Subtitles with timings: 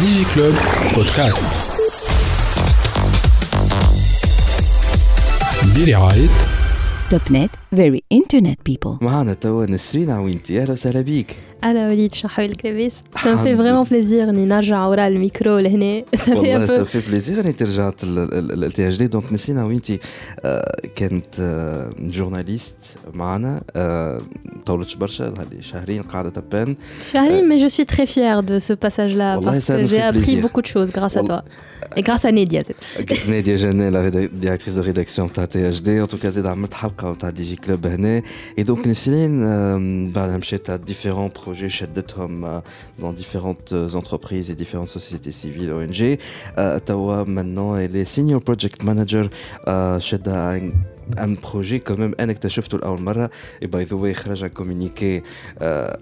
[0.00, 0.54] DigiClub
[0.94, 1.72] بودكاست
[5.76, 6.51] برعاية
[7.10, 12.28] توب نت very internet people معنا توا نسرين عوينتي اهلا وسهلا بيك اهلا وليد شو
[12.28, 16.56] حوالك لاباس سا الحمد في فريمون بليزير اني نرجع ورا الميكرو لهنا سا في والله
[16.56, 19.98] ان سا بو في بليزير اني ترجعت التي اتش دي دونك نسرين عوينتي
[20.40, 22.76] آه، كانت آه، جورناليست
[23.14, 24.20] معنا آه،
[24.66, 26.76] طولتش برشا هذه شهرين قاعده تبان
[27.12, 29.88] شهرين mais je suis très fière de ce passage là والله parce ça que nous
[29.88, 30.40] j'ai fait appris plaisir.
[30.42, 31.26] beaucoup de choses grâce à والله.
[31.28, 31.42] toi
[31.96, 36.02] et grâce à Nedia c'est- نادية جنة لا ديريكتريس دو ريداكسيون تاع تي اش دي
[36.02, 36.28] ان توكا
[36.92, 38.22] زيد عملت حلقه تاع دي جي كلوب هنا
[38.58, 42.60] اي دونك نسرين آم، بعدها مشيت à ديفيرون بروجي شدتهم
[43.00, 46.18] dans différentes entreprises et différentes sociétés civiles ONG
[46.58, 49.28] آه، توا maintenant elle est senior project manager
[49.66, 50.62] آه، شادة un
[51.18, 53.30] un projet quand même انا اكتشفته لاول مره
[53.64, 55.22] et by the way خرج un communiqué
[55.58, 55.98] آه،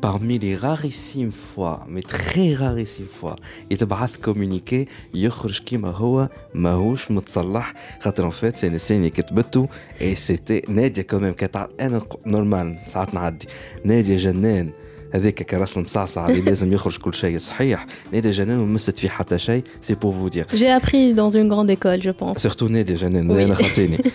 [0.00, 3.36] Parmi les rarissimes fois mais très rarissimes fois
[3.70, 9.68] يتبعث كومونيكي يخرج كيما هو ماهوش متصلح خاطر ان فيت سي نسيان اللي كتبته
[10.00, 13.46] اي سيتي ناديه كوميم كانت ع- أنا نورمال ساعات نعدي
[13.84, 14.70] ناديه جنان
[15.14, 17.86] هذاك كراس المصعصع اللي لازم يخرج كل شيء صحيح.
[18.12, 21.48] ناديه جنان وما مست فيه حتى شيء سي بور فو دير j'ai appris dans une
[21.48, 22.38] grande école je pense.
[22.38, 23.30] سيرتو ناديه جنان.
[23.30, 23.98] أنا خاطيني.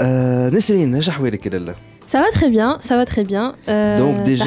[0.00, 1.74] آه نسرين اش احوالك لالا
[2.08, 3.54] Ça va très bien, ça va très bien.
[3.68, 4.46] Euh, Donc déjà,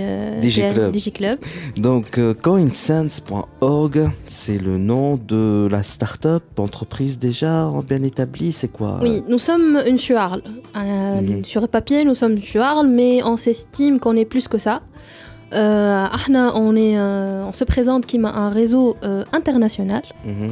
[0.00, 0.90] euh, DigiClub.
[0.90, 1.38] DigiClub.
[1.76, 8.98] Donc euh, coinsense.org, c'est le nom de la start-up, entreprise déjà bien établie, c'est quoi
[9.02, 10.42] Oui, euh nous sommes une suarle.
[10.74, 11.44] Mhm.
[11.44, 14.82] Sur le papier, nous sommes une suarle, mais on s'estime qu'on est plus que ça.
[15.52, 16.06] Euh,
[16.56, 18.96] on, on se présente comme un réseau
[19.32, 20.48] international, mmh.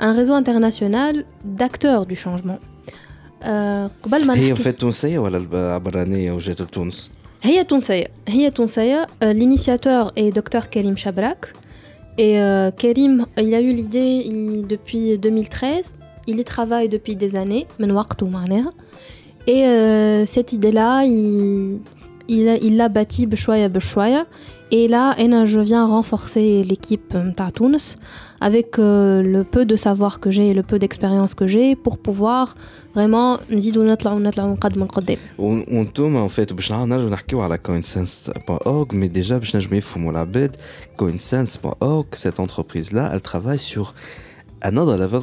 [0.00, 2.58] un réseau international d'acteurs du changement.
[3.45, 7.11] Euh, قبل ما هي نحكي- في تونسية ولا الب- عبرانية وجات لتونس؟
[7.43, 11.53] هي تونسية هي تونسية Euh, l'initiateur est docteur Karim Chabrak
[12.19, 15.95] et euh, Karim il a eu l'idée il- depuis 2013
[16.27, 18.73] il y travaille depuis des années من وقته معناها
[19.47, 21.79] et euh, cette idée là il
[22.29, 24.27] il a- il l'a bâti بشوية بشوية
[24.72, 25.14] et là,
[25.46, 27.98] je viens renforcer l'équipe euh, Tunis
[28.40, 31.98] avec euh, le peu de savoir que j'ai et le peu d'expérience que j'ai pour
[31.98, 32.56] pouvoir
[32.94, 33.38] vraiment
[35.38, 36.52] On tombe en fait,
[37.58, 39.38] coinsense.org, mais déjà,
[42.16, 43.94] cette entreprise-là, elle travaille sur
[44.62, 45.22] un autre level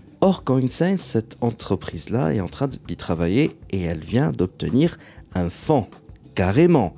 [0.23, 4.97] Or, Coinsign, cette entreprise-là, est en train d'y travailler et elle vient d'obtenir
[5.33, 5.87] un fonds,
[6.35, 6.93] carrément,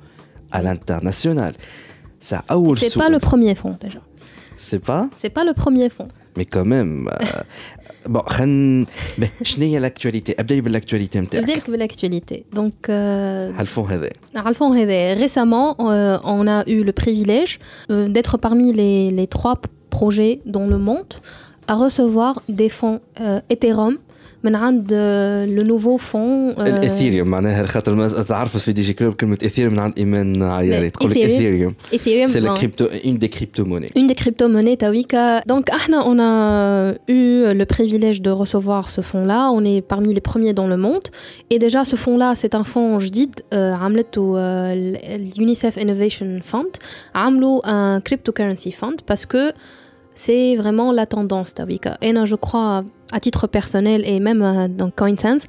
[0.52, 1.54] à l'international.
[2.20, 4.00] Ça a C'est pas le premier fonds, déjà.
[4.58, 5.08] C'est pas?
[5.16, 6.08] C'est pas le premier fonds.
[6.36, 7.08] Mais quand même.
[7.08, 7.24] Euh,
[8.08, 10.34] bon, je n'ai l'actualité.
[10.38, 11.18] Abdel l'actualité.
[11.18, 12.44] Abdel l'actualité.
[12.52, 12.90] Donc.
[12.90, 15.14] Euh, Alphon Révé.
[15.14, 17.58] Récemment, euh, on a eu le privilège
[17.90, 21.14] euh, d'être parmi les, les trois projets dans le monde
[21.67, 23.97] à recevoir des fonds euh, Ethereum
[24.43, 28.93] من عند euh, le nouveau fonds euh, الاثيريوم معناها خاطر ما تعرفت في دي جي
[28.93, 31.73] كلوب كلمه اثيريوم من عند ايمان عياري تقول لك إثيريوم.
[31.93, 32.57] اثيريوم Ethereum سي لا non.
[32.59, 35.41] كريبتو اون دي كريبتو موني une des crypto-monnaies Tawika.
[35.51, 37.23] Donc, ahna, on a eu
[37.59, 39.41] le privilège de recevoir ce fonds-là.
[39.57, 41.07] On est parmi les premiers dans le monde.
[41.51, 44.93] Et déjà, ce fonds-là, c'est un fonds جديد euh, عملته euh,
[45.37, 46.73] l'UNICEF Innovation Fund.
[47.15, 49.53] عملوا un cryptocurrency fund parce que
[50.14, 51.54] c'est vraiment la tendance.
[52.00, 55.46] Et je crois, à titre personnel et même euh, dans CoinSense,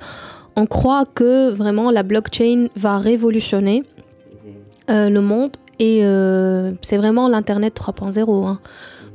[0.56, 4.52] on croit que vraiment la blockchain va révolutionner mhm.
[4.90, 8.46] euh, le monde et euh, c'est vraiment l'Internet 3.0.
[8.46, 8.60] Hein.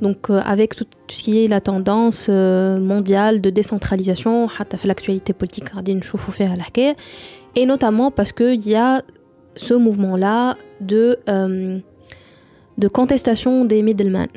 [0.00, 0.03] Mhm.
[0.03, 4.49] Donc avec tout, ce qui est la tendance mondiale de décentralisation,
[4.85, 6.94] l'actualité politique, mhm.
[7.56, 9.03] et notamment parce qu'il y a
[9.56, 11.19] ce mouvement-là de,
[12.79, 14.29] de contestation des middlemen.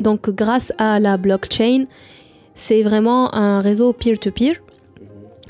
[0.00, 1.86] Donc grâce à la blockchain,
[2.54, 4.54] c'est vraiment un réseau peer-to-peer.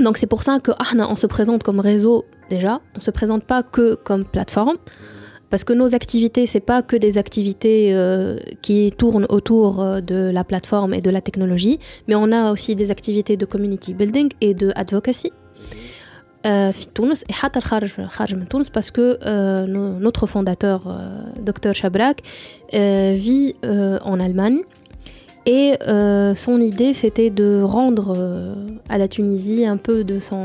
[0.00, 3.44] Donc c'est pour ça que ahna, on se présente comme réseau déjà, on se présente
[3.44, 4.76] pas que comme plateforme.
[5.48, 10.30] Parce que nos activités, c'est pas que des activités euh, qui tournent autour euh, de
[10.32, 11.78] la plateforme et de la technologie,
[12.08, 15.32] mais on a aussi des activités de community building et de advocacy.
[16.45, 20.79] Euh, في تونس et حتى الخارج خارج من تونس parce que euh, no- notre fondateur
[20.87, 22.17] euh, Dr Chabrak
[22.73, 24.59] euh, vit euh, en Allemagne
[25.59, 30.43] Et euh, son idée, c'était de rendre euh, à la Tunisie un peu de son,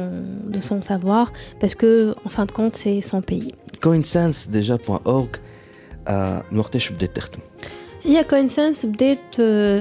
[0.57, 1.25] de son savoir,
[1.61, 1.91] parce que,
[2.27, 3.53] en fin de compte, c'est son pays.
[3.83, 5.31] CoinSense déjà.org,
[6.09, 7.41] euh, وقتاش بدات تخدم؟
[8.05, 9.35] هي كوينسنس بدات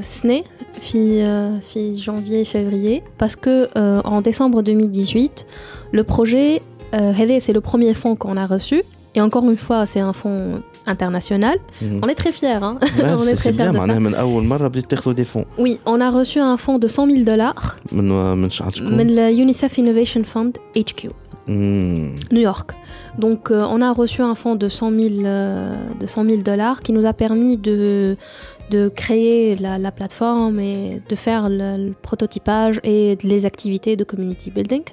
[0.04, 0.44] سنة
[0.81, 5.46] في في janvier février parce que euh, en décembre 2018
[5.92, 6.62] le projet
[6.94, 8.84] euh, c'est le premier fonds qu'on a reçu
[9.16, 11.57] et encore une fois c'est un fonds international.
[12.04, 12.60] On est très fiers.
[12.62, 13.72] Hein on est très fiers.
[13.72, 13.72] De
[15.24, 15.46] fonds.
[15.57, 17.78] Oui, on a reçu un fonds de 100 000 dollars.
[19.04, 21.10] de UNICEF Innovation Fund HQ.
[21.48, 22.16] Hmm.
[22.31, 22.72] New York.
[23.19, 26.81] Donc, euh, on a reçu un fonds de 100 000, euh, de 100 000 dollars
[26.81, 28.18] qui nous a permis de,
[28.72, 34.04] de créer la, la plateforme et de faire le, le, prototypage et les activités de
[34.04, 34.84] community building.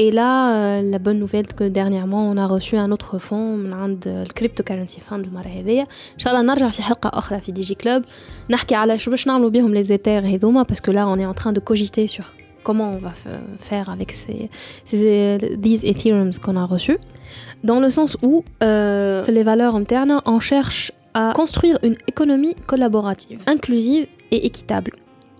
[0.00, 4.32] Et là, euh, la bonne nouvelle que dernièrement, on a reçu un autre fonds, le
[4.32, 5.82] Cryptocurrency Fund المرة هذيا.
[5.82, 8.02] إن شاء الله نرجع في حلقة أخرى في ديجي كلوب
[8.50, 11.34] نحكي على شو باش نعملوا بهم les éthers هذوما parce que là, on est en
[11.34, 12.24] train de cogiter sur
[12.63, 13.13] comment on va
[13.59, 14.49] faire avec ces,
[14.85, 16.97] ces these Ethereums qu'on a reçus.
[17.63, 23.39] Dans le sens où euh, les valeurs internes, on cherche à construire une économie collaborative,
[23.47, 24.91] inclusive et équitable,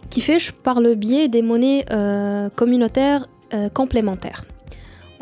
[0.10, 4.46] qui fait par le biais des monnaies euh, communautaires euh, complémentaires.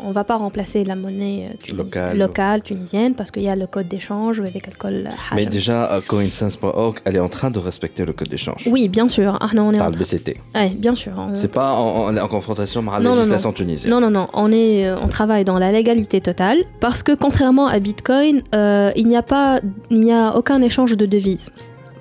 [0.04, 2.62] On ne va pas remplacer la monnaie euh, locale.
[2.62, 5.08] tunisienne parce qu'il y a le code d'échange avec le code.
[5.34, 8.66] Mais déjà, CoinSense.org, elle est en train de respecter le code d'échange.
[8.70, 9.38] Oui, bien sûr.
[9.40, 10.36] Ah, non, on est Par en le BCT.
[10.54, 11.12] Ouais, bien sûr.
[11.16, 11.36] On...
[11.36, 13.54] C'est pas en, en, en, confrontation avec la Non, législation non.
[13.54, 13.92] tunisienne.
[13.92, 14.28] Non, non, non.
[14.34, 18.90] On, est, euh, on travaille dans la légalité totale parce que contrairement à Bitcoin, euh,
[18.96, 19.60] il n'y a pas,
[19.90, 21.50] il n'y a aucun échange de devises.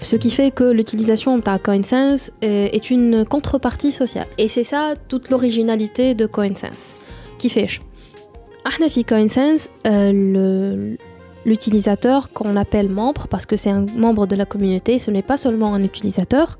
[0.01, 4.25] Ce qui fait que l'utilisation de CoinSense est, est une contrepartie sociale.
[4.39, 6.95] Et c'est ça toute l'originalité de CoinSense.
[7.37, 7.67] Qui fait
[8.66, 10.96] احنا في CoinSense euh,
[11.46, 15.36] l'utilisateur qu'on appelle membre parce que c'est un membre de la communauté ce n'est pas
[15.36, 16.58] seulement un utilisateur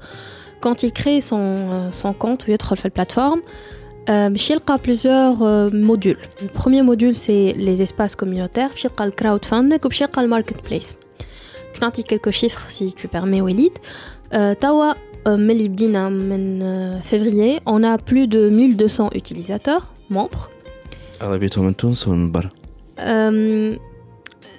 [0.60, 3.40] quand il crée son, euh, son compte ou يدخل في plateforme
[4.08, 9.12] باش يلقى plusieurs euh, modules le premier module c'est les espaces communautaires باش يلقى le
[9.12, 10.94] crowdfunding وباش يلقى le marketplace
[11.72, 13.72] باش نعطيك quelques chiffres si tu permets Walid
[14.34, 14.92] euh, توا
[15.26, 20.50] ملي بدينا من février on a plus de 1200 utilisateurs membres
[21.22, 22.48] أغلبيتهم من تونس ومن برا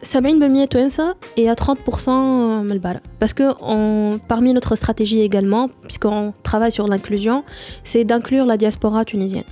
[0.03, 6.33] 70% توانسة et à 30% من البرا parce que on, parmi notre stratégie également puisqu'on
[6.43, 7.43] travaille sur l'inclusion
[7.83, 9.43] c'est d'inclure la diaspora tunisienne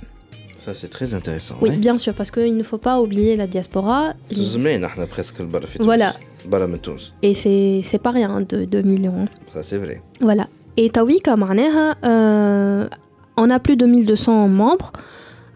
[0.64, 1.56] Ça, c'est très intéressant.
[1.62, 1.76] oui ouais.
[1.86, 5.78] bien sûr parce qu'il ne faut pas oublier la diaspora زمان احنا presque البرا في
[5.78, 5.86] تونس.
[5.88, 6.12] Voilà.
[6.46, 7.12] برا من تونس.
[7.22, 10.00] et c'est c'est pas rien de 2 millions Ça, c'est vrai.
[10.20, 10.46] voilà
[10.78, 12.88] et Tawika معناها euh,
[13.40, 14.92] on a plus de 1200 membres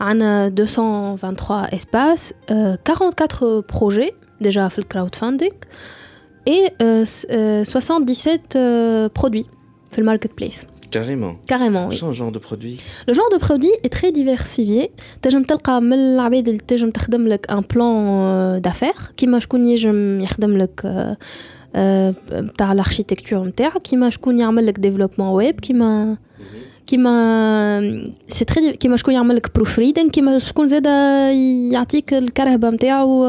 [0.00, 5.52] on a 223 espaces euh, 44 projets déjà في crowdfunding
[6.46, 9.46] et euh, euh, 77 euh, produits
[9.90, 11.34] في le marketplace Carrément.
[11.46, 11.96] carrément oui.
[12.00, 12.76] Quel genre de produit
[13.06, 14.90] Le genre de produit est très diversifié.
[15.22, 20.56] تنجم تلقى من العباد اللي تنجم تخدم لك ان بلان دافير كيما شكون ينجم يخدم
[20.58, 21.16] لك آه،
[21.74, 26.16] آه، بتاع الاركيتكتور نتاعك كيما شكون يعمل لك ديفلوبمون ويب كيما
[26.87, 31.31] كيما سي تري كيما شكون يعمل لك بروف ريدنج كيما شكون زادا
[31.71, 33.25] يعطيك الكرهبة نتاعو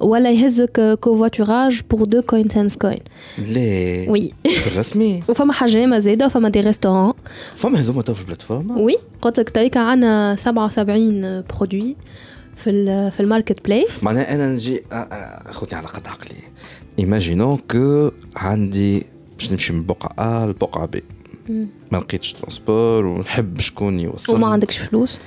[0.00, 3.00] ولا يهزك كوفاتوراج بور دو كوين سنس كوين
[3.38, 7.12] لا وي بالرسمي وفما حجامه زاده وفما دي ريستورون
[7.54, 8.80] فما هذوما تو في البلاتفورم.
[8.80, 11.96] وي قلت لك تويكا عندنا 77 برودوي
[12.56, 16.36] في في الماركت بليس معناها أنا نجي آه، آه، خذني على قد عقلي.
[16.98, 19.02] ايماجينون كو عندي
[19.38, 21.02] باش نمشي من البقعه ا للبقعه بي
[21.92, 25.18] ما لقيتش ترونسبور ونحب شكون يوصل وما عندكش فلوس؟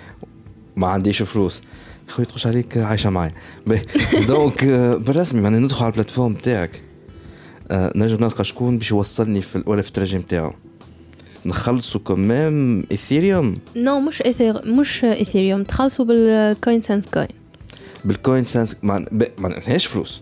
[0.75, 1.61] ما عنديش فلوس.
[2.07, 3.31] خويا تخش عليك عايشة معايا.
[4.27, 6.81] دونك آه، بالرسمي معناها ندخل على البلاتفورم تاعك
[7.71, 10.53] آه، نجم نلقى شكون باش يوصلني في ولا في التراجي نتاعو
[11.45, 17.27] نخلصوا كومام ايثيريوم نو مش إثير مش ايثيريوم تخلصوا بالكوين سنس كوين
[18.05, 19.05] بالكوين سانس ما
[19.39, 20.21] نعطيهاش فلوس.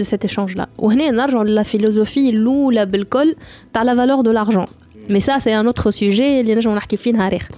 [0.00, 3.36] de cet échange là وهنا نرجع للا philosophie الاولى بالكل
[3.72, 4.66] تاع la valeur de l'argent
[5.08, 7.54] mais ça c'est un autre sujet اللي نجم نحكي فيه نهار اخر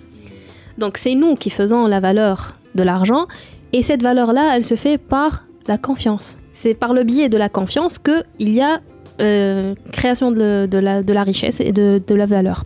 [0.81, 3.27] donc c'est nous qui faisons la valeur de l'argent
[3.73, 7.39] et cette valeur là elle se fait par la confiance c'est par le biais de
[7.45, 8.81] la confiance que il y a
[9.21, 12.65] euh, création de, de la, de la richesse et de, de la valeur.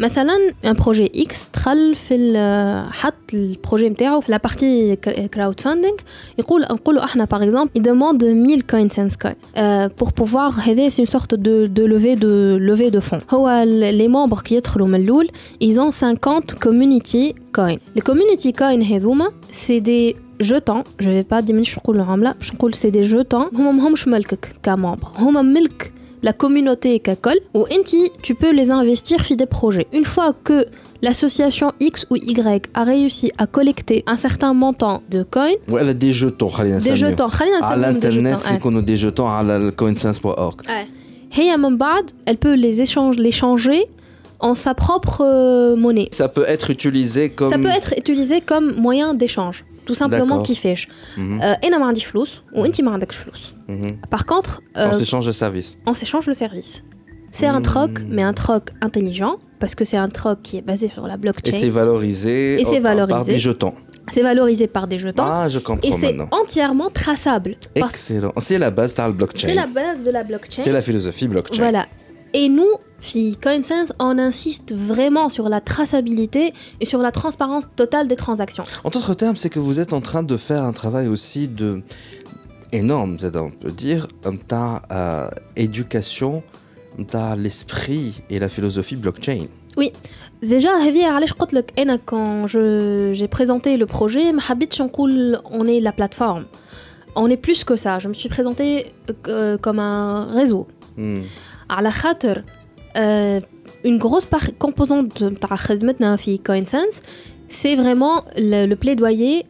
[0.00, 0.34] مثلا
[0.64, 6.02] un projet X دخل في ال- حط البروجي نتاعو في la partie crowd funding
[6.38, 10.88] يقول نقولوا احنا par exemple il demande 1000 coins and coin euh, pour pouvoir هذا
[10.90, 14.52] c'est une sorte de, de levée de levée de fonds هو ال- les membres qui
[14.52, 15.28] يدخلوا من الاول
[15.64, 21.42] ils ont 50 community coins les community coins هذوما c'est des jetons je vais pas
[21.42, 25.92] diminuer باش نقول العملة باش نقول c'est des jetons هما ماهمش ملكك كممبر هما ملك
[26.27, 29.87] la communauté CACOL, ou Enti, tu peux les investir sur des projets.
[29.93, 30.65] Une fois que
[31.01, 35.55] l'association X ou Y a réussi à collecter un certain montant de coins.
[35.69, 36.51] Ouais, elle a des jetons,
[36.83, 37.29] des jetons,
[37.61, 40.63] à l'internet, c'est qu'on a des jetons à la coinsense.org.
[41.37, 41.55] Et à
[42.25, 43.85] elle peut les échanger, les changer
[44.41, 46.09] en sa propre euh, monnaie.
[46.11, 47.51] Ça peut être utilisé comme.
[47.51, 50.46] Ça peut être utilisé comme moyen d'échange tout simplement D'accord.
[50.46, 53.92] كيفاش Mhm, آه، انا ما عنديش فلوس وانت ما عندكش فلوس mhm.
[54.16, 55.76] par contre On euh, s'échange de services.
[55.86, 56.82] on s'échange le service.
[57.40, 58.08] C'est un troc, Hmm.
[58.14, 61.22] mais un troc intelligent, parce que c'est un troc qui est basé sur la Et
[61.24, 61.56] blockchain.
[61.62, 63.32] c'est valorisé, Et c'est au- par valorisé.
[63.32, 63.74] des jetons.
[64.14, 65.24] C'est valorisé par des jetons.
[65.38, 66.28] Ah, je et comprends c'est maintenant.
[66.42, 67.52] entièrement traçable.
[67.80, 68.32] Parce que Excellent.
[68.46, 69.46] C'est la base de blockchain.
[69.48, 70.60] c'est la base de la blockchain.
[70.66, 71.62] C'est la philosophie blockchain.
[71.66, 71.82] Voilà.
[72.33, 72.69] Et nous,
[72.99, 78.63] filles CoinSense, on insiste vraiment sur la traçabilité et sur la transparence totale des transactions.
[78.83, 81.81] En d'autres termes, c'est que vous êtes en train de faire un travail aussi de
[82.71, 84.07] énorme, on peut dire,
[84.47, 86.43] ta euh, éducation,
[87.09, 89.45] ta l'esprit et la philosophie blockchain.
[89.77, 89.93] Oui.
[90.41, 90.69] Déjà,
[92.05, 94.31] quand j'ai présenté le projet,
[95.51, 96.45] on est la plateforme.
[97.15, 97.97] On est plus que ça.
[97.99, 98.87] Je me suis présenté
[99.27, 100.67] euh, comme un réseau.
[100.97, 101.21] Hmm.
[101.70, 102.42] على خاطر
[102.96, 103.40] euh,
[103.86, 106.96] une grosse par- composante تاع خدمتنا في CoinSense
[107.48, 109.44] c'est vraiment le, le plaidoyer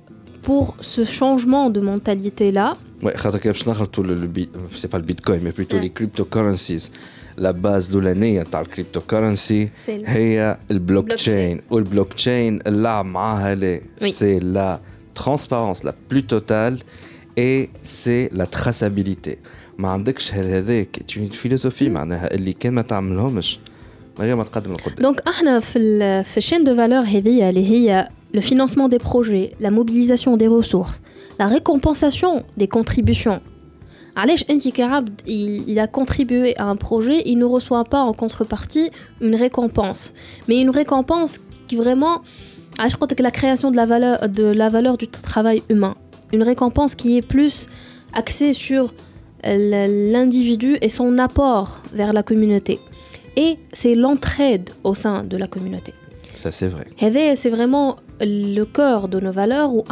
[0.48, 4.88] pour ce changement de mentalité là Ouais, خاطر كي باش نخلطوا le, le bit- c'est
[4.94, 5.82] pas le bitcoin, mais plutôt Ouais.
[5.86, 6.90] les cryptocurrencies.
[7.38, 14.04] La base de l'année تاع الكريبتوكرنسي c'est le- هي البلوكتشين والبلوكتشين اللعب معاها ليه Oui.
[14.10, 14.78] c'est la
[15.22, 16.76] transparence la plus totale
[17.36, 19.36] et c'est la traçabilité
[19.78, 23.58] ما عندكش هذاك une philosophie معناها اللي كان ما تعملهمش
[24.18, 27.70] ما غير ما تقدم لقدام Donc احنا في ال في chaîne de valeur هذه اللي
[27.70, 31.00] هي le financement des projets, la mobilisation des ressources,
[31.38, 33.40] la récompensation des contributions.
[34.16, 38.12] علاش انت كعبد il, il a contribué à un projet, il ne reçoit pas en
[38.12, 40.12] contrepartie une récompense,
[40.48, 42.20] mais une récompense qui vraiment
[42.78, 45.94] علاش قلت لك la création de la valeur de la valeur du travail humain,
[46.33, 47.67] une récompense qui est plus
[48.13, 48.93] axée sur
[49.45, 52.79] euh, l'individu et son apport vers la communauté.
[53.35, 55.93] Et c'est l'entraide au sein de la communauté.
[56.33, 56.85] Ça, c'est vrai.
[57.35, 59.83] C'est vraiment le cœur de nos valeurs où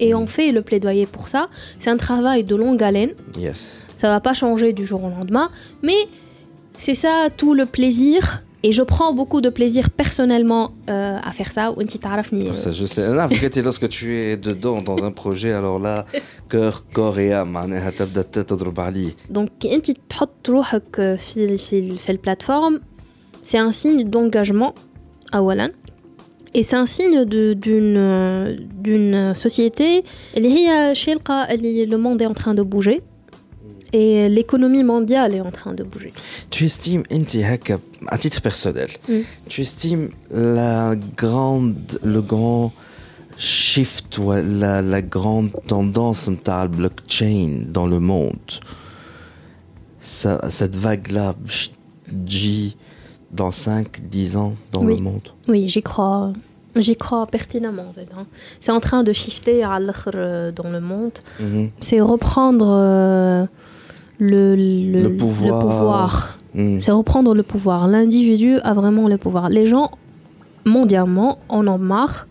[0.00, 1.48] et on fait le plaidoyer pour ça.
[1.78, 3.10] C'est un travail de longue haleine.
[3.38, 3.86] Yes.
[3.96, 5.50] Ça va pas changer du jour au lendemain,
[5.82, 5.96] mais
[6.76, 11.52] c'est ça tout le plaisir et je prends beaucoup de plaisir personnellement euh, à faire
[11.52, 11.70] ça.
[12.50, 13.04] Ah, ça je sais.
[13.04, 13.28] Ah, là,
[13.62, 16.06] lorsque tu es dedans dans un projet, alors là,
[16.48, 17.90] cœur, corps et âme, hein, hein,
[19.28, 19.92] Donc, tu
[21.98, 22.80] fais la plateforme,
[23.42, 24.74] c'est un signe d'engagement
[25.30, 25.68] à Wallan.
[26.54, 30.04] Et c'est un signe euh, d'une société.
[30.36, 33.02] Le monde est en train de bouger
[34.00, 36.12] et l'économie mondiale est en train de bouger.
[36.50, 37.04] Tu estimes,
[38.08, 39.12] à titre personnel, Mm.
[39.48, 42.72] tu estimes la grande, le grand
[43.38, 48.50] shift, ou la, la grande tendance de la blockchain dans le monde,
[50.00, 51.34] ça- cette vague-là,
[53.32, 54.96] dans 5, 10 ans dans Oui.
[54.96, 55.28] le monde?
[55.48, 56.32] Oui, j'y crois.
[56.76, 58.26] J'y crois pertinemment, hein.
[58.60, 59.64] C'est en train de shifter
[60.16, 61.12] euh, dans le monde.
[61.40, 61.70] Mhm.
[61.80, 63.46] C'est reprendre euh,
[64.28, 66.38] le, pouvoir.
[66.54, 66.78] Hmm.
[66.80, 67.88] C'est reprendre le pouvoir.
[67.88, 69.48] L'individu a vraiment le pouvoir.
[69.48, 69.90] Les gens,
[70.64, 72.26] mondialement, en ont marre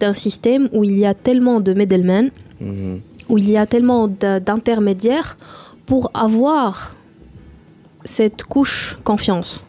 [0.00, 2.30] d'un système où il y a tellement de middlemen,
[2.60, 2.96] hmm.
[3.28, 5.36] où il y a tellement d'intermédiaires
[5.86, 6.94] pour avoir
[8.04, 9.64] cette couche confiance.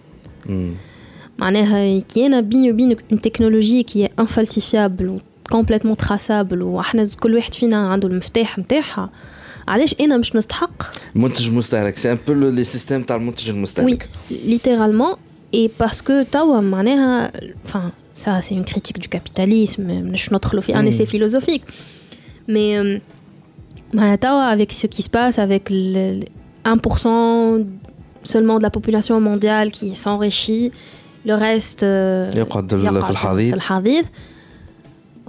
[0.47, 0.71] Mmh.
[2.07, 5.13] Qui est une technologie qui est infalsifiable,
[5.49, 8.21] complètement traçable, où tout ah, le monde hein, a le
[9.70, 10.82] علاش انا مش نستحق
[11.14, 15.16] منتج مستهلك c'est un peu le- les systèmes تاع المنتج Oui, المستهلك littéralement.
[15.56, 17.32] Et parce que توا معناها
[17.66, 17.90] enfin
[18.24, 20.92] ça c'est une critique du capitalisme مش ندخلوا في un Mm.
[20.92, 21.62] essai philosophique
[22.48, 23.00] mais euh,
[23.94, 26.26] معناها توا avec ce qui se passe avec le, le
[26.66, 27.64] 1%
[28.32, 30.70] seulement de la population mondiale qui s'enrichit
[31.28, 34.04] le reste euh, يقعد ال- يقعد في الحضيض في الحضيض.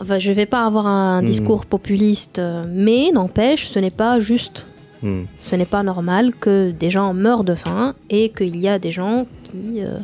[0.03, 1.25] Enfin, je vais pas avoir un Mm.
[1.25, 4.67] discours populiste, euh, mais n'empêche, ce n'est pas juste
[5.03, 5.23] Mm.
[5.41, 8.93] ce n'est pas normal que des gens meurent de faim et qu'il y a des
[8.93, 9.99] gens qui, euh,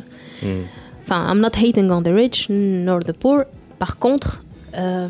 [1.03, 3.43] Enfin, I'm not hating on the rich nor the poor.
[3.79, 4.43] Par contre,
[4.77, 5.07] euh,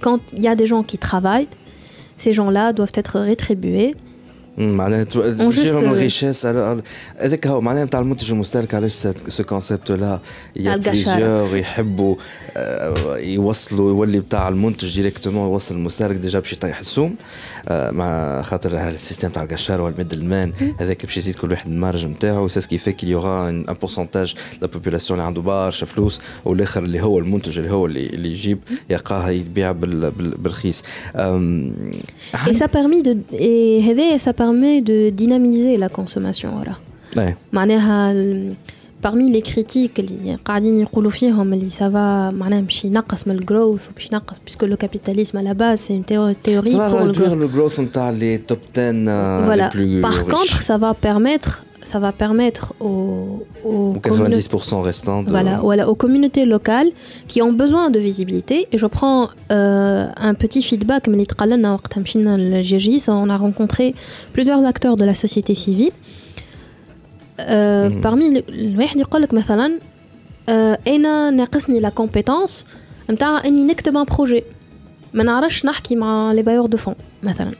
[0.00, 1.48] quand il y a des gens qui travaillent,
[2.16, 3.94] ces gens-là doivent être rétribués
[4.60, 6.46] معناها euh, الريشيس
[7.16, 8.92] هذاك هو معناها نتاع المنتج المستهلك علاش
[9.28, 10.20] سو كونسيبت لا
[10.56, 10.76] يا.
[10.76, 12.16] بليزيور يحبوا
[12.56, 17.14] آه، يوصلوا يولي بتاع المنتج ديريكتومون يوصل المستهلك ديجا باش يطيح السوم
[17.68, 22.48] آه، مع خاطر السيستم تاع القشارة والمد المان هذاك باش يزيد كل واحد المارج نتاعو
[22.48, 27.00] سي سكي في كيل يوغا ان بورسونتاج لا بوبولاسيون اللي عنده برشا فلوس والآخر اللي
[27.02, 28.58] هو المنتج اللي هو اللي, اللي يجيب
[28.90, 30.82] يلقاه يبيع بال- بال- بالرخيص
[32.50, 36.50] Et ça permet de et ça permet permet de dynamiser la consommation.
[36.54, 36.78] Voilà.
[37.16, 37.36] Ouais.
[38.14, 38.50] Euh,
[39.00, 40.36] parmi les critiques, les
[41.70, 42.30] ça va
[43.40, 43.90] growth,
[44.44, 46.72] puisque le capitalisme à la base c'est une théorie.
[46.72, 49.64] Ça va pour réduire le growth, le growth les top 10 euh, voilà.
[49.64, 50.24] les plus Par riches.
[50.24, 55.29] contre, ça va permettre ça va permettre aux, aux Ou communautés- 90% restants de...
[55.35, 56.89] Voilà, voilà, aux communautés locales
[57.31, 58.57] qui ont besoin de visibilité.
[58.73, 59.21] Et je prends
[59.51, 61.07] euh, un petit feedback.
[61.07, 63.09] من اللي تقال لنا وقتها مشينا للجيجيس.
[63.09, 63.93] On a rencontré
[64.33, 65.91] plusieurs acteurs de la société civile.
[67.39, 68.01] Euh, Mhm.
[68.01, 69.79] Parmi ال- الواحد يقول لك مثلا
[70.49, 72.65] آه، انا ناقصني لا كومبيتونس
[73.09, 74.43] نتاع اني نكتب ان بروجي
[75.13, 77.51] ما نعرفش نحكي مع لي بايور دو فون مثلا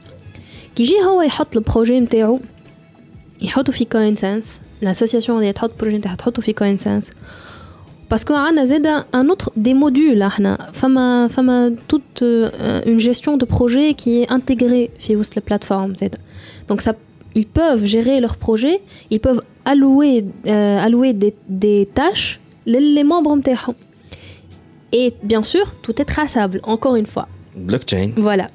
[0.76, 2.40] كي يجي هو يحط البروجي نتاعو
[3.42, 7.10] يحطوا في كوين سنس لاسوسياسيون اللي تحط بروجي نتاعها تحطوا في كوين سنس
[8.10, 13.92] باسكو عندنا زاد ان اوتر دي موديول احنا فما فما توت اون جيستيون دو بروجي
[13.92, 16.16] كي انتيغري في وسط البلاتفورم زاد
[16.68, 16.92] دونك ça
[17.38, 18.80] ils peuvent gérer leur projet
[19.14, 23.74] ils peuvent allouer euh, allouer des, des tâches les membres نتاعهم
[24.94, 27.26] et bien sûr tout est traçable encore une fois
[27.56, 28.54] blockchain voilà donc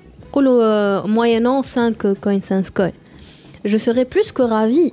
[1.06, 2.92] moyennant 5 coins 5 coins
[3.64, 4.92] je serais plus que ravie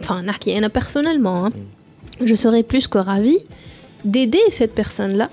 [0.00, 1.52] enfin نحكي أنا personnellement hein,
[2.24, 3.40] je serais plus que ravie
[4.04, 5.28] d'aider cette personne là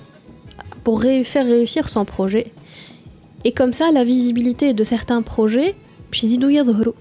[0.84, 2.46] pour ré- faire réussir son projet
[3.46, 5.74] et comme ça la visibilité de certains projets
[6.12, 6.94] باش يزيدوا يظهروا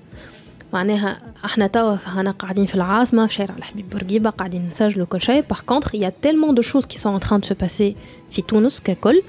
[0.72, 5.44] معناها احنا توا هنا قاعدين في العاصمه في شارع الحبيب بورقيبه قاعدين نسجلوا كل شيء
[5.50, 7.94] باغ كونتر il y a tellement de choses qui sont en train de se passer
[8.30, 9.22] في تونس ككل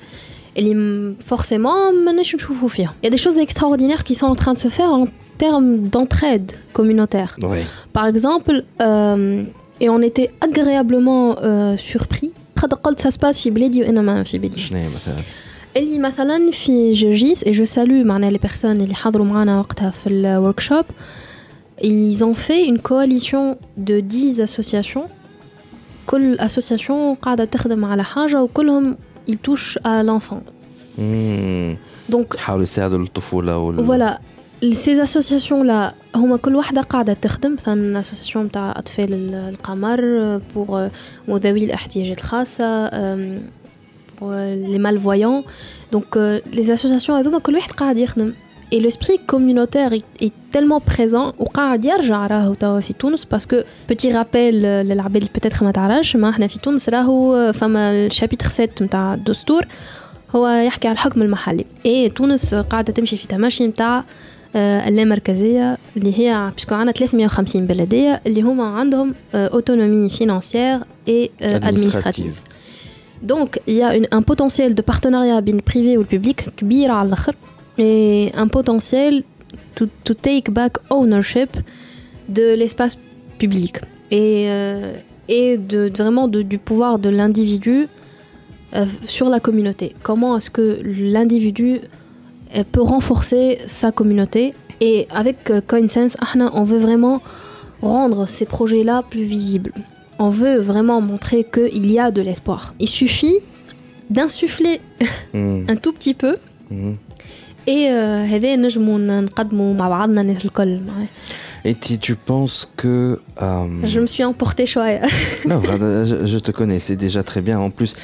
[0.58, 4.36] اللي م- forcément ماناش نشوفوا فيها il y a des choses extraordinaires qui sont en
[4.36, 5.08] train de se faire en
[5.44, 7.62] termes d'entraide communautaire oui
[7.94, 9.44] par exemple euh,
[9.84, 14.24] et on était agréablement euh, surpris قد قلت ça se passe في بلادي وانا ما
[14.24, 15.16] في بلادي شنو هي مثلا
[15.78, 20.08] اللي مثلا في جرجيس et je salue معناها les personnes اللي حضروا معنا وقتها في
[20.10, 20.86] الوركشوب
[21.82, 23.58] ils ont fait une coalition
[23.90, 25.10] de 10 associations
[26.08, 28.98] كل association قاعدة تخدم على حاجة وكلهم
[29.30, 30.42] ils touchent à l'enfant
[30.98, 31.78] مم.
[32.16, 33.86] donc يحاولوا يساعدوا الطفوله وال...
[33.88, 34.20] voilà
[34.64, 40.70] ces associations là هما كل واحدة قاعدة تخدم مثلا association متاع أطفال ال- القمر pour
[41.30, 43.40] euh, ذوي الاحتياجات الخاصة euh,
[44.20, 45.44] pour euh, les malvoyants
[45.96, 48.34] donc euh, les associations هذوما كل واحد قاعد يخدم
[48.74, 54.12] et l'esprit communautaire est, est tellement présent وقاعد يرجع راهو توا في تونس باسكو بتي
[54.12, 59.14] رابيل للعباد اللي بتاتخ ما تعرفش ما احنا في تونس راهو فما الشابيتر 7 نتاع
[59.14, 59.66] الدستور
[60.36, 64.04] هو يحكي على الحكم المحلي ايه تونس قاعده تمشي في تماشي نتاع
[64.56, 72.42] آه، اللامركزيه اللي هي باسكو عندنا 350 بلديه اللي هما عندهم اوتونومي فينانسيير اي ادمنستراتيف
[73.34, 76.92] Donc, il y a une- un potentiel de partenariat bien privé ou le public كبير
[76.92, 77.36] على الآخر
[77.79, 79.23] et un potentiel
[79.75, 81.57] to, to take back ownership
[82.29, 82.97] de l'espace
[83.39, 83.79] public
[84.11, 84.93] et, euh,
[85.29, 87.89] et de, vraiment de, du pouvoir de l'individu
[88.75, 89.95] euh, sur la communauté.
[90.03, 91.81] Comment est-ce que l'individu
[92.57, 94.55] euh, peut renforcer sa communauté?
[94.81, 96.17] Et avec CoinSense,
[96.55, 97.21] on veut vraiment
[97.83, 99.73] rendre ces projets-là plus visibles.
[100.19, 102.75] On veut vraiment montrer qu'il y a de l'espoir.
[102.79, 103.39] Il suffit
[104.09, 104.81] d'insuffler
[105.35, 105.65] mmh.
[105.69, 106.37] un tout petit peu.
[106.71, 106.93] Mmh.
[107.67, 107.89] Et
[111.65, 113.21] Et tu, penses que...
[113.43, 114.87] Euh, je me suis emportée choix.
[115.47, 117.61] non, je, te connais, c'est déjà très bien.
[117.61, 117.97] En plus,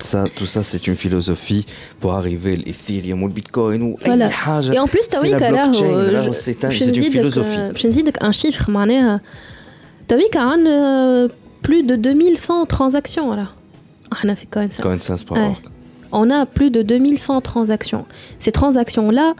[0.00, 1.64] ça, tout ça, c'est une philosophie
[2.00, 4.30] pour arriver l'Ethereum ou le Bitcoin ou voilà.
[4.72, 6.70] Et en plus, tu as vu que c'est une
[8.20, 9.18] un chiffre, euh,
[10.08, 11.28] tu as vu qu'il a euh,
[11.62, 13.26] plus de 2100 transactions.
[13.26, 13.48] Voilà.
[14.10, 14.48] Ah, on a fait
[16.11, 18.05] on a plus de 2100 transactions.
[18.39, 19.33] Ces transactions-là,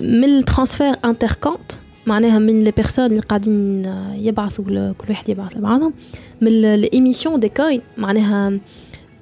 [0.00, 3.82] 1000 transferts intercomptes, معناها من les personnes اللي قاعدين
[4.14, 5.92] يبعثوا كل واحد يبعث لبعضهم
[6.40, 8.58] من l'émission des coins معناها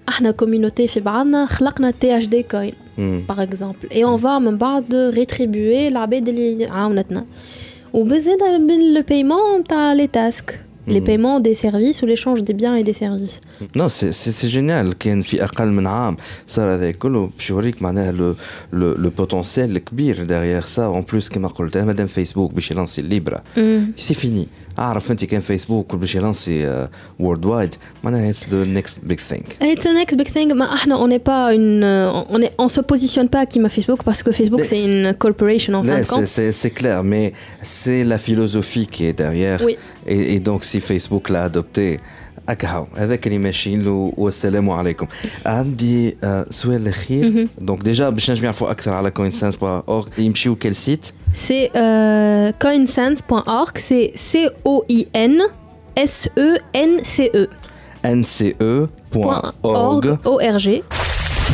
[0.08, 4.56] احنا كوميونيتي في بعضنا خلقنا تي اش دي كوين باغ اكزومبل اي اون فا من
[4.56, 7.26] بعد ريتريبيوي العباد اللي عاونتنا
[7.92, 12.84] وبزيد باللو بايمون تاع لي تاسك les paiements des services ou l'échange des biens et
[12.90, 13.40] des services.
[13.76, 14.94] Non, c'est génial.
[15.00, 18.34] كان في أقل من عام صار هذا كله باش يوريك معناها لو
[18.72, 20.80] لو لو بوتونسيال الكبير derrière ça.
[20.80, 23.40] En plus كما قلت مادام فيسبوك باش يلانسي الليبرا
[23.96, 24.46] سي فيني
[24.78, 29.82] اعرف انت كان فيسبوك باش يلانسي وورد وايد معناها اتس ذا نيكست بيج ثينج It's
[29.82, 30.52] the next big thing.
[30.54, 31.84] ما احنا on n'est pas une
[32.34, 35.74] on est on se positionne pas qui m'a Facebook parce que Facebook c'est une corporation
[35.74, 36.26] en fin de compte.
[36.36, 37.32] C'est c'est clair mais
[37.62, 39.76] c'est la philosophie qui est derrière Oui.
[40.14, 41.98] et, et donc si Facebook l'a adopté
[42.48, 45.06] هكا هذاك اللي ماشيين له والسلام عليكم
[45.46, 50.74] عندي آه، سؤال الاخير دونك ديجا باش نجم يعرفوا اكثر على كوينسانس اورg يمشيو كل
[50.74, 51.06] سيت
[51.37, 55.49] C'est euh, coinsense.org, c'est C-O-I-N-S-E-N-C-E.
[58.03, 58.87] N-C-E.org.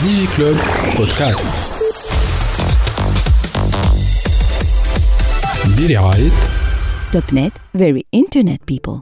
[0.03, 0.55] Digiclub
[0.95, 1.47] Podcast.
[5.75, 5.95] Billy
[7.11, 8.99] Topnet, very internet people.